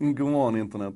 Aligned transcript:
Mm, 0.00 0.14
god 0.14 0.32
morgon 0.32 0.56
internet. 0.56 0.94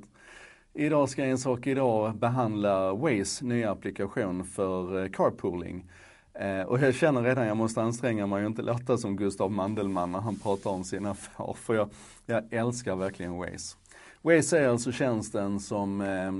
Idag 0.73 1.09
ska 1.09 1.25
en 1.25 1.37
sak 1.37 1.67
idag 1.67 2.15
behandla 2.15 2.93
Waze 2.93 3.45
nya 3.45 3.71
applikation 3.71 4.43
för 4.45 5.03
eh, 5.03 5.09
carpooling. 5.09 5.85
Eh, 6.33 6.61
och 6.61 6.79
jag 6.79 6.95
känner 6.95 7.23
redan 7.23 7.47
jag 7.47 7.57
måste 7.57 7.81
anstränga 7.81 8.27
mig 8.27 8.43
och 8.43 8.49
inte 8.49 8.61
låta 8.61 8.97
som 8.97 9.15
Gustav 9.15 9.51
Mandelmann 9.51 10.11
när 10.11 10.19
han 10.19 10.39
pratar 10.39 10.69
om 10.69 10.83
sina 10.83 11.13
får. 11.37 11.53
För 11.53 11.75
jag, 11.75 11.89
jag 12.25 12.43
älskar 12.53 12.95
verkligen 12.95 13.37
Waze. 13.37 13.77
Waze 14.21 14.59
är 14.59 14.67
alltså 14.67 14.91
tjänsten 14.91 15.59
som 15.59 16.01
eh, 16.01 16.31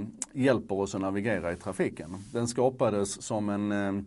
hjälper 0.43 0.75
oss 0.75 0.95
att 0.95 1.01
navigera 1.01 1.51
i 1.51 1.55
trafiken. 1.55 2.17
Den 2.33 2.47
skapades 2.47 3.21
som 3.21 3.49
en 3.49 3.71
eh, 3.71 4.03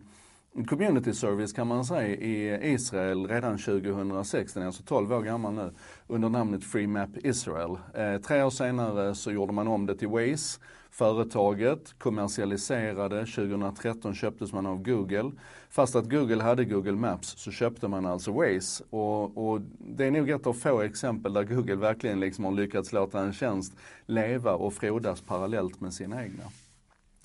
community 0.67 1.13
service 1.13 1.53
kan 1.53 1.67
man 1.67 1.85
säga 1.85 2.15
i 2.15 2.59
Israel 2.73 3.27
redan 3.27 3.57
2006, 3.57 4.53
den 4.53 4.63
är 4.63 4.67
alltså 4.67 4.83
12 4.83 5.13
år 5.13 5.21
gammal 5.21 5.53
nu, 5.53 5.71
under 6.07 6.29
namnet 6.29 6.63
Free 6.63 6.87
Map 6.87 7.09
Israel. 7.23 7.77
Eh, 7.93 8.21
tre 8.21 8.43
år 8.43 8.49
senare 8.49 9.15
så 9.15 9.31
gjorde 9.31 9.53
man 9.53 9.67
om 9.67 9.85
det 9.85 9.95
till 9.95 10.07
Waze. 10.07 10.59
Företaget 10.91 11.99
kommersialiserade, 11.99 13.25
2013 13.25 14.15
köptes 14.15 14.53
man 14.53 14.65
av 14.65 14.83
Google. 14.83 15.31
Fast 15.69 15.95
att 15.95 16.09
Google 16.09 16.43
hade 16.43 16.65
Google 16.65 16.91
Maps 16.91 17.27
så 17.37 17.51
köpte 17.51 17.87
man 17.87 18.05
alltså 18.05 18.31
Waze. 18.31 18.83
Och, 18.89 19.51
och 19.51 19.61
det 19.79 20.05
är 20.05 20.11
nog 20.11 20.29
ett 20.29 20.47
av 20.47 20.53
få 20.53 20.81
exempel 20.81 21.33
där 21.33 21.43
Google 21.43 21.75
verkligen 21.75 22.19
liksom 22.19 22.45
har 22.45 22.51
lyckats 22.51 22.93
låta 22.93 23.19
en 23.19 23.33
tjänst 23.33 23.73
leva 24.05 24.53
och 24.53 24.73
frodas 24.73 25.21
parallellt 25.21 25.81
med 25.81 25.93
sina 25.93 26.23
egna. 26.23 26.43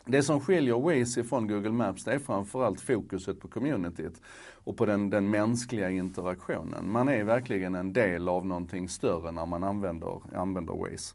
Det 0.07 0.23
som 0.23 0.41
skiljer 0.41 0.75
Waze 0.75 1.21
ifrån 1.21 1.49
Google 1.49 1.73
Maps 1.73 2.05
det 2.05 2.13
är 2.13 2.19
framförallt 2.19 2.81
fokuset 2.81 3.41
på 3.41 3.49
communityt 3.49 4.21
och 4.65 4.77
på 4.77 4.87
den, 4.87 5.11
den 5.11 5.31
mänskliga 5.31 5.91
interaktionen. 5.91 6.93
Man 6.93 7.09
är 7.09 7.25
verkligen 7.25 7.75
en 7.75 7.93
del 7.93 8.29
av 8.29 8.47
någonting 8.47 8.89
större 8.89 9.33
när 9.33 9.47
man 9.47 9.65
använder, 9.65 10.21
använder 10.35 10.75
Waze. 10.75 11.15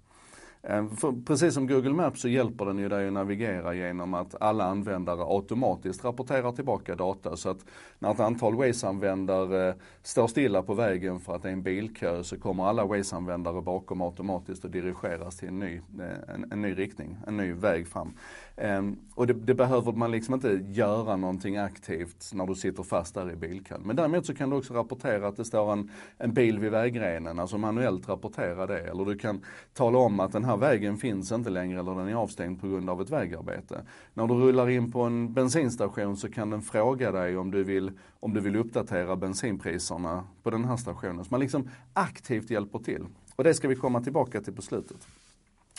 Eh, 0.63 0.87
för 0.87 1.25
precis 1.25 1.53
som 1.53 1.67
Google 1.67 1.93
Maps 1.93 2.21
så 2.21 2.27
hjälper 2.27 2.65
den 2.65 2.77
ju 2.77 2.89
dig 2.89 3.07
att 3.07 3.13
navigera 3.13 3.73
genom 3.73 4.13
att 4.13 4.41
alla 4.41 4.63
användare 4.63 5.23
automatiskt 5.23 6.05
rapporterar 6.05 6.51
tillbaka 6.51 6.95
data. 6.95 7.37
Så 7.37 7.49
att 7.49 7.65
när 7.99 8.11
ett 8.11 8.19
antal 8.19 8.55
Waze-användare 8.55 9.69
eh, 9.69 9.75
står 10.03 10.27
stilla 10.27 10.61
på 10.61 10.73
vägen 10.73 11.19
för 11.19 11.35
att 11.35 11.41
det 11.43 11.49
är 11.49 11.53
en 11.53 11.63
bilkö 11.63 12.23
så 12.23 12.39
kommer 12.39 12.65
alla 12.65 12.85
Waze-användare 12.85 13.61
bakom 13.61 14.01
automatiskt 14.01 14.65
att 14.65 14.71
dirigeras 14.71 15.37
till 15.37 15.47
en 15.47 15.59
ny, 15.59 15.75
eh, 15.75 16.35
en, 16.35 16.51
en 16.51 16.61
ny 16.61 16.73
riktning, 16.73 17.17
en 17.27 17.37
ny 17.37 17.53
väg 17.53 17.87
fram. 17.87 18.13
Ehm, 18.61 18.97
och 19.15 19.27
det, 19.27 19.33
det, 19.33 19.53
behöver 19.53 19.91
man 19.91 20.11
liksom 20.11 20.33
inte 20.33 20.61
göra 20.67 21.15
någonting 21.15 21.57
aktivt 21.57 22.31
när 22.33 22.47
du 22.47 22.55
sitter 22.55 22.83
fast 22.83 23.15
där 23.15 23.31
i 23.31 23.35
bilkön. 23.35 23.81
Men 23.85 23.95
däremot 23.95 24.25
så 24.25 24.35
kan 24.35 24.49
du 24.49 24.55
också 24.55 24.73
rapportera 24.73 25.27
att 25.27 25.35
det 25.35 25.45
står 25.45 25.73
en, 25.73 25.91
en 26.17 26.33
bil 26.33 26.59
vid 26.59 26.71
vägrenen, 26.71 27.39
alltså 27.39 27.57
manuellt 27.57 28.09
rapportera 28.09 28.67
det. 28.67 28.79
Eller 28.79 29.05
du 29.05 29.17
kan 29.17 29.41
tala 29.73 29.97
om 29.97 30.19
att 30.19 30.31
den 30.31 30.48
här 30.49 30.57
vägen 30.57 30.97
finns 30.97 31.31
inte 31.31 31.49
längre 31.49 31.79
eller 31.79 31.95
den 31.95 32.07
är 32.07 32.13
avstängd 32.13 32.61
på 32.61 32.67
grund 32.67 32.89
av 32.89 33.01
ett 33.01 33.09
vägarbete. 33.09 33.81
När 34.13 34.27
du 34.27 34.33
rullar 34.33 34.69
in 34.69 34.91
på 34.91 35.01
en 35.01 35.33
bensinstation 35.33 36.17
så 36.17 36.29
kan 36.29 36.49
den 36.49 36.61
fråga 36.61 37.11
dig 37.11 37.37
om 37.37 37.51
du 37.51 37.63
vill, 37.63 37.91
om 38.19 38.33
du 38.33 38.41
vill 38.41 38.55
uppdatera 38.55 39.15
bensinpriserna 39.15 40.23
på 40.43 40.49
den 40.49 40.65
här 40.65 40.77
stationen. 40.77 41.25
Så 41.25 41.31
man 41.31 41.39
liksom 41.39 41.69
aktivt 41.93 42.49
hjälper 42.49 42.79
till. 42.79 43.05
Och 43.35 43.43
det 43.43 43.53
ska 43.53 43.67
vi 43.67 43.75
komma 43.75 44.01
tillbaka 44.01 44.41
till 44.41 44.53
på 44.53 44.61
slutet. 44.61 45.07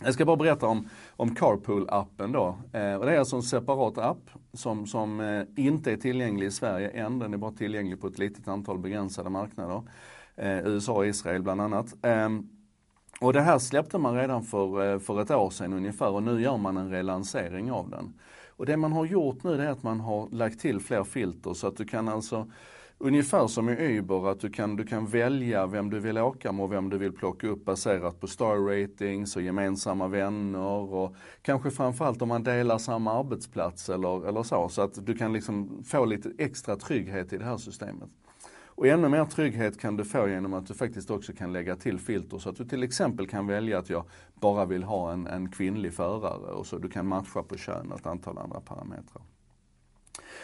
Jag 0.04 0.14
ska 0.14 0.24
bara 0.24 0.36
berätta 0.36 0.66
om, 0.66 0.88
om 1.10 1.36
Carpool-appen 1.36 2.32
då. 2.32 2.46
Eh, 2.78 2.94
och 2.94 3.06
det 3.06 3.14
är 3.14 3.18
alltså 3.18 3.36
en 3.36 3.42
separat 3.42 3.98
app 3.98 4.30
som, 4.52 4.86
som 4.86 5.20
eh, 5.20 5.42
inte 5.56 5.92
är 5.92 5.96
tillgänglig 5.96 6.46
i 6.46 6.50
Sverige 6.50 6.88
än. 6.88 7.18
Den 7.18 7.34
är 7.34 7.38
bara 7.38 7.52
tillgänglig 7.52 8.00
på 8.00 8.06
ett 8.06 8.18
litet 8.18 8.48
antal 8.48 8.78
begränsade 8.78 9.30
marknader. 9.30 9.82
Eh, 10.36 10.66
USA 10.66 10.92
och 10.92 11.06
Israel 11.06 11.42
bland 11.42 11.60
annat. 11.60 11.94
Ehm, 12.02 12.48
och 13.20 13.32
det 13.32 13.40
här 13.40 13.58
släppte 13.58 13.98
man 13.98 14.14
redan 14.14 14.42
för, 14.42 14.92
eh, 14.92 14.98
för 14.98 15.20
ett 15.20 15.30
år 15.30 15.50
sedan 15.50 15.72
ungefär 15.72 16.10
och 16.10 16.22
nu 16.22 16.42
gör 16.42 16.56
man 16.56 16.76
en 16.76 16.90
relansering 16.90 17.72
av 17.72 17.90
den. 17.90 18.14
Och 18.48 18.66
det 18.66 18.76
man 18.76 18.92
har 18.92 19.04
gjort 19.04 19.44
nu 19.44 19.62
är 19.62 19.68
att 19.68 19.82
man 19.82 20.00
har 20.00 20.28
lagt 20.30 20.60
till 20.60 20.80
fler 20.80 21.04
filter 21.04 21.54
så 21.54 21.66
att 21.66 21.76
du 21.76 21.84
kan 21.84 22.08
alltså 22.08 22.46
Ungefär 23.02 23.46
som 23.46 23.68
i 23.68 23.96
Uber, 23.96 24.30
att 24.30 24.40
du 24.40 24.50
kan, 24.50 24.76
du 24.76 24.86
kan 24.86 25.06
välja 25.06 25.66
vem 25.66 25.90
du 25.90 26.00
vill 26.00 26.18
åka 26.18 26.52
med 26.52 26.64
och 26.64 26.72
vem 26.72 26.90
du 26.90 26.98
vill 26.98 27.12
plocka 27.12 27.46
upp 27.46 27.64
baserat 27.64 28.20
på 28.20 28.26
star 28.26 28.56
ratings 28.56 29.36
och 29.36 29.42
gemensamma 29.42 30.08
vänner 30.08 30.94
och 30.94 31.14
kanske 31.42 31.70
framförallt 31.70 32.22
om 32.22 32.28
man 32.28 32.42
delar 32.42 32.78
samma 32.78 33.18
arbetsplats 33.18 33.88
eller, 33.88 34.28
eller 34.28 34.42
så. 34.42 34.68
Så 34.68 34.82
att 34.82 35.06
du 35.06 35.14
kan 35.14 35.32
liksom 35.32 35.84
få 35.84 36.04
lite 36.04 36.32
extra 36.38 36.76
trygghet 36.76 37.32
i 37.32 37.38
det 37.38 37.44
här 37.44 37.56
systemet. 37.56 38.10
Och 38.80 38.86
ännu 38.86 39.08
mer 39.08 39.24
trygghet 39.24 39.80
kan 39.80 39.96
du 39.96 40.04
få 40.04 40.28
genom 40.28 40.54
att 40.54 40.66
du 40.66 40.74
faktiskt 40.74 41.10
också 41.10 41.32
kan 41.32 41.52
lägga 41.52 41.76
till 41.76 41.98
filter 41.98 42.38
så 42.38 42.48
att 42.48 42.56
du 42.56 42.64
till 42.64 42.82
exempel 42.82 43.26
kan 43.26 43.46
välja 43.46 43.78
att 43.78 43.90
jag 43.90 44.04
bara 44.34 44.64
vill 44.64 44.82
ha 44.82 45.12
en, 45.12 45.26
en 45.26 45.50
kvinnlig 45.50 45.94
förare 45.94 46.52
och 46.52 46.66
så 46.66 46.78
du 46.78 46.88
kan 46.88 47.06
matcha 47.06 47.42
på 47.42 47.56
kön 47.56 47.92
och 47.92 48.00
ett 48.00 48.06
antal 48.06 48.38
andra 48.38 48.60
parametrar. 48.60 49.22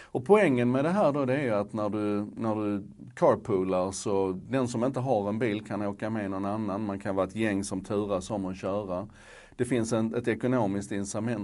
Och 0.00 0.24
poängen 0.24 0.70
med 0.70 0.84
det 0.84 0.90
här 0.90 1.12
då 1.12 1.24
det 1.24 1.36
är 1.36 1.52
att 1.52 1.72
när 1.72 1.88
du, 1.88 2.26
när 2.36 2.54
du 2.54 2.84
carpoolar 3.14 3.92
så 3.92 4.40
den 4.48 4.68
som 4.68 4.84
inte 4.84 5.00
har 5.00 5.28
en 5.28 5.38
bil 5.38 5.64
kan 5.64 5.82
åka 5.82 6.10
med 6.10 6.30
någon 6.30 6.44
annan. 6.44 6.86
Man 6.86 6.98
kan 6.98 7.16
vara 7.16 7.26
ett 7.26 7.36
gäng 7.36 7.64
som 7.64 7.84
turas 7.84 8.30
om 8.30 8.44
att 8.44 8.56
köra. 8.56 9.08
Det 9.56 9.64
finns 9.64 9.92
en, 9.92 10.14
ett 10.14 10.28
ekonomiskt 10.28 10.92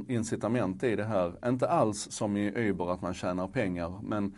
incitament 0.08 0.82
i 0.82 0.96
det 0.96 1.04
här. 1.04 1.48
Inte 1.48 1.68
alls 1.68 2.10
som 2.10 2.36
i 2.36 2.52
Uber 2.56 2.92
att 2.92 3.02
man 3.02 3.14
tjänar 3.14 3.48
pengar 3.48 4.00
men 4.02 4.34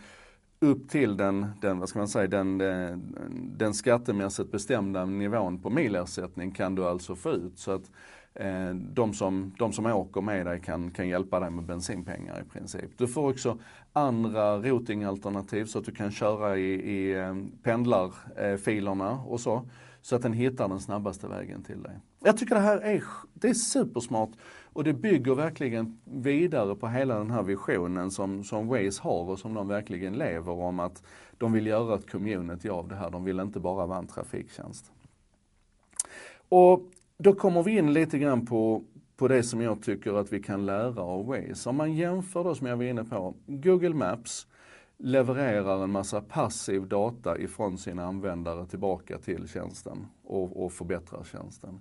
upp 0.64 0.88
till 0.88 1.16
den, 1.16 1.47
den, 1.60 1.78
vad 1.78 1.88
ska 1.88 1.98
man 1.98 2.08
säga, 2.08 2.28
den, 2.28 2.58
den, 2.58 3.16
den 3.58 3.75
skattemässigt 3.75 4.52
bestämda 4.52 5.04
nivån 5.04 5.58
på 5.58 5.70
milersättning 5.70 6.50
kan 6.50 6.75
du 6.75 6.84
alltså 6.84 7.16
få 7.16 7.30
ut. 7.30 7.58
Så 7.58 7.70
att 7.70 7.91
Eh, 8.36 8.75
de 8.75 9.14
som, 9.14 9.54
de 9.58 9.72
som 9.72 9.86
åker 9.86 10.20
med 10.20 10.47
dig 10.47 10.60
kan, 10.60 10.91
kan 10.91 11.08
hjälpa 11.08 11.41
dig 11.41 11.50
med 11.50 11.64
bensinpengar 11.64 12.41
i 12.41 12.44
princip. 12.44 12.91
Du 12.98 13.08
får 13.08 13.30
också 13.30 13.58
andra 13.92 14.58
routingalternativ 14.58 15.64
så 15.64 15.78
att 15.78 15.84
du 15.84 15.92
kan 15.92 16.10
köra 16.10 16.56
i, 16.58 16.72
i 16.72 17.14
eh, 17.14 17.34
pendlarfilerna 17.62 19.20
och 19.26 19.41
så. 19.41 19.69
Så 20.02 20.16
att 20.16 20.22
den 20.22 20.32
hittar 20.32 20.69
den 20.69 20.81
snabbaste 20.81 21.28
vägen 21.28 21.62
till 21.62 21.82
dig. 21.82 21.98
Jag 22.27 22.37
tycker 22.37 22.55
det 22.55 22.61
här 22.61 22.81
är, 22.81 23.03
det 23.35 23.49
är 23.49 23.55
supersmart 23.55 24.31
och 24.73 24.85
det 24.85 24.93
bygger 24.93 25.35
verkligen 25.35 25.99
vidare 26.05 26.75
på 26.75 26.89
hela 26.89 27.19
den 27.19 27.31
här 27.31 27.43
visionen 27.43 28.11
som, 28.11 28.45
som 28.45 28.69
Waze 28.69 29.03
har 29.03 29.31
och 29.31 29.39
som 29.39 29.55
de 29.55 29.69
verkligen 29.69 30.12
lever 30.12 30.53
om 30.53 30.81
att 30.81 31.03
de 31.39 31.53
vill 31.53 31.67
göra 31.67 31.95
ett 31.95 32.11
community 32.11 32.69
av 32.69 32.89
det 32.89 32.95
här. 32.95 33.11
De 33.11 33.25
vill 33.25 33.41
inte 33.41 33.61
bara 33.61 33.87
vara 33.87 33.99
en 33.99 34.07
trafiktjänst. 34.07 34.93
Och 36.49 36.91
då 37.19 37.35
kommer 37.35 37.62
vi 37.62 37.79
in 37.79 37.93
lite 37.93 38.19
grann 38.19 38.47
på, 38.47 38.83
på 39.17 39.29
det 39.29 39.43
som 39.43 39.61
jag 39.61 39.83
tycker 39.83 40.15
att 40.15 40.33
vi 40.33 40.43
kan 40.43 40.67
lära 40.67 41.03
av 41.03 41.27
Waze. 41.27 41.69
Om 41.69 41.77
man 41.77 41.93
jämför 41.93 42.45
då 42.45 42.55
som 42.55 42.67
jag 42.67 42.77
var 42.77 42.85
inne 42.85 43.05
på, 43.05 43.35
Google 43.47 43.95
Maps 43.95 44.47
levererar 44.97 45.85
en 45.85 45.91
massa 45.91 46.21
passiv 46.21 46.89
data 46.89 47.39
ifrån 47.39 47.79
sina 47.79 48.05
användare 48.05 48.67
tillbaka 48.67 49.19
till 49.19 49.49
tjänsten 49.49 50.06
och, 50.25 50.65
och 50.65 50.73
förbättrar 50.73 51.25
tjänsten. 51.25 51.81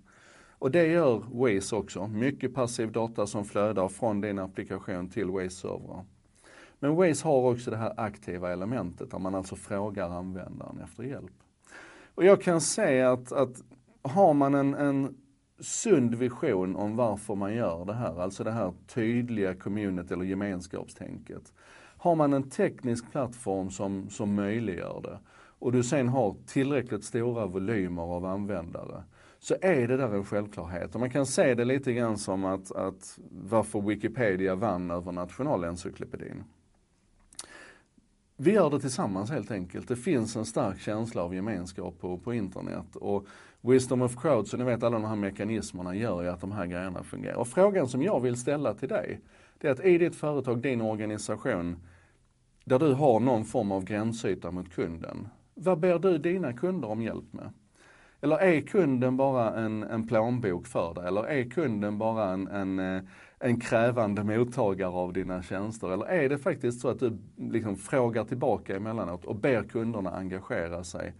Och 0.63 0.71
det 0.71 0.87
gör 0.87 1.23
Waze 1.31 1.75
också. 1.75 2.07
Mycket 2.07 2.53
passiv 2.53 2.91
data 2.91 3.27
som 3.27 3.45
flödar 3.45 3.87
från 3.87 4.21
din 4.21 4.39
applikation 4.39 5.09
till 5.09 5.29
Waze-servrar. 5.29 6.05
Men 6.79 6.95
Waze 6.95 7.27
har 7.27 7.51
också 7.51 7.71
det 7.71 7.77
här 7.77 7.93
aktiva 7.97 8.53
elementet 8.53 9.11
där 9.11 9.19
man 9.19 9.35
alltså 9.35 9.55
frågar 9.55 10.09
användaren 10.09 10.79
efter 10.83 11.03
hjälp. 11.03 11.33
Och 12.15 12.25
jag 12.25 12.41
kan 12.41 12.61
säga 12.61 13.11
att, 13.11 13.31
att 13.31 13.63
har 14.01 14.33
man 14.33 14.55
en, 14.55 14.73
en 14.73 15.15
sund 15.59 16.15
vision 16.15 16.75
om 16.75 16.95
varför 16.95 17.35
man 17.35 17.55
gör 17.55 17.85
det 17.85 17.93
här, 17.93 18.21
alltså 18.21 18.43
det 18.43 18.51
här 18.51 18.73
tydliga 18.87 19.55
community 19.55 20.13
eller 20.13 20.25
gemenskapstänket. 20.25 21.53
Har 21.97 22.15
man 22.15 22.33
en 22.33 22.49
teknisk 22.49 23.11
plattform 23.11 23.69
som, 23.69 24.09
som 24.09 24.35
möjliggör 24.35 25.01
det 25.03 25.19
och 25.59 25.71
du 25.71 25.83
sen 25.83 26.09
har 26.09 26.35
tillräckligt 26.47 27.03
stora 27.03 27.45
volymer 27.45 28.03
av 28.03 28.25
användare 28.25 29.03
så 29.43 29.55
är 29.61 29.87
det 29.87 29.97
där 29.97 30.15
en 30.15 30.25
självklarhet. 30.25 30.93
Och 30.93 30.99
man 30.99 31.09
kan 31.09 31.25
se 31.25 31.55
det 31.55 31.65
lite 31.65 31.93
grann 31.93 32.17
som 32.17 32.45
att, 32.45 32.71
att 32.71 33.19
varför 33.29 33.81
Wikipedia 33.81 34.55
vann 34.55 34.91
över 34.91 35.11
Nationalencyklopedin. 35.11 36.43
Vi 38.37 38.51
gör 38.51 38.69
det 38.69 38.79
tillsammans 38.79 39.29
helt 39.29 39.51
enkelt. 39.51 39.87
Det 39.87 39.95
finns 39.95 40.35
en 40.35 40.45
stark 40.45 40.79
känsla 40.79 41.23
av 41.23 41.35
gemenskap 41.35 41.99
på, 41.99 42.17
på 42.17 42.33
internet. 42.33 42.95
Och 42.95 43.27
Wisdom 43.61 44.01
of 44.01 44.21
crowds 44.21 44.53
och 44.53 44.59
ni 44.59 44.65
vet 44.65 44.83
alla 44.83 44.99
de 44.99 45.05
här 45.05 45.15
mekanismerna 45.15 45.95
gör 45.95 46.21
ju 46.21 46.29
att 46.29 46.41
de 46.41 46.51
här 46.51 46.65
grejerna 46.65 47.03
fungerar. 47.03 47.35
Och 47.35 47.47
frågan 47.47 47.87
som 47.87 48.01
jag 48.01 48.19
vill 48.19 48.35
ställa 48.35 48.73
till 48.73 48.89
dig, 48.89 49.19
det 49.57 49.67
är 49.67 49.71
att 49.71 49.85
i 49.85 49.97
ditt 49.97 50.15
företag, 50.15 50.61
din 50.61 50.81
organisation, 50.81 51.75
där 52.65 52.79
du 52.79 52.93
har 52.93 53.19
någon 53.19 53.45
form 53.45 53.71
av 53.71 53.83
gränsyta 53.83 54.51
mot 54.51 54.73
kunden. 54.73 55.27
Vad 55.53 55.79
ber 55.79 55.99
du 55.99 56.17
dina 56.17 56.53
kunder 56.53 56.87
om 56.87 57.01
hjälp 57.01 57.33
med? 57.33 57.49
Eller 58.23 58.37
är 58.37 58.61
kunden 58.61 59.17
bara 59.17 59.53
en, 59.53 59.83
en 59.83 60.07
plånbok 60.07 60.67
för 60.67 60.93
dig? 60.93 61.07
Eller 61.07 61.23
är 61.23 61.49
kunden 61.49 61.97
bara 61.97 62.29
en, 62.29 62.47
en, 62.47 62.79
eh, 62.79 63.01
en 63.39 63.59
krävande 63.59 64.23
mottagare 64.23 64.91
av 64.91 65.13
dina 65.13 65.43
tjänster? 65.43 65.93
Eller 65.93 66.05
är 66.05 66.29
det 66.29 66.37
faktiskt 66.37 66.81
så 66.81 66.89
att 66.89 66.99
du 66.99 67.17
liksom 67.37 67.75
frågar 67.75 68.23
tillbaka 68.23 68.75
emellanåt 68.75 69.25
och 69.25 69.35
ber 69.35 69.63
kunderna 69.63 70.11
engagera 70.11 70.83
sig 70.83 71.13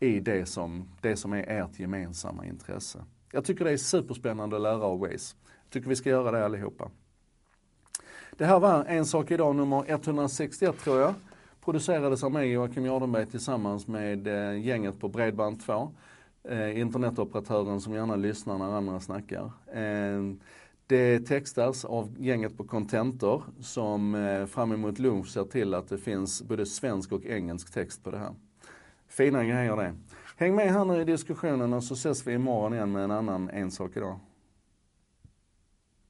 i 0.00 0.20
det 0.20 0.46
som, 0.46 0.88
det 1.00 1.16
som 1.16 1.32
är 1.32 1.44
ert 1.48 1.78
gemensamma 1.78 2.46
intresse? 2.46 2.98
Jag 3.32 3.44
tycker 3.44 3.64
det 3.64 3.72
är 3.72 3.76
superspännande 3.76 4.56
att 4.56 4.62
lära 4.62 4.84
av 4.84 4.98
Waze. 4.98 5.36
Jag 5.64 5.70
tycker 5.70 5.88
vi 5.88 5.96
ska 5.96 6.10
göra 6.10 6.30
det 6.30 6.44
allihopa. 6.44 6.90
Det 8.30 8.44
här 8.44 8.60
var 8.60 8.84
En 8.84 9.06
sak 9.06 9.30
idag 9.30 9.56
nummer 9.56 9.84
161 9.86 10.78
tror 10.78 11.00
jag. 11.00 11.14
Producerades 11.64 12.24
av 12.24 12.32
mig 12.32 12.52
Joakim 12.52 12.84
Jardenberg 12.84 13.26
tillsammans 13.26 13.86
med 13.86 14.26
eh, 14.26 14.66
gänget 14.66 15.00
på 15.00 15.08
Bredband2. 15.08 15.90
Eh, 16.44 16.80
internetoperatören 16.80 17.80
som 17.80 17.94
gärna 17.94 18.16
lyssnar 18.16 18.58
när 18.58 18.72
andra 18.76 19.00
snackar. 19.00 19.52
Eh, 19.72 20.34
det 20.86 21.20
textas 21.20 21.84
av 21.84 22.14
gänget 22.18 22.56
på 22.56 22.64
Contentor 22.64 23.42
som 23.60 24.14
eh, 24.14 24.46
fram 24.46 24.72
emot 24.72 24.98
lunch 24.98 25.28
ser 25.28 25.44
till 25.44 25.74
att 25.74 25.88
det 25.88 25.98
finns 25.98 26.42
både 26.42 26.66
svensk 26.66 27.12
och 27.12 27.26
engelsk 27.26 27.72
text 27.72 28.04
på 28.04 28.10
det 28.10 28.18
här. 28.18 28.34
Fina 29.08 29.44
grejer 29.44 29.76
det. 29.76 29.94
Häng 30.36 30.54
med 30.54 30.72
här 30.72 30.84
nu 30.84 31.00
i 31.00 31.04
diskussionen 31.04 31.72
och 31.72 31.84
så 31.84 31.94
ses 31.94 32.26
vi 32.26 32.34
imorgon 32.34 32.74
igen 32.74 32.92
med 32.92 33.04
en 33.04 33.10
annan 33.10 33.50
En 33.50 33.70
sak 33.70 33.96
idag. 33.96 34.18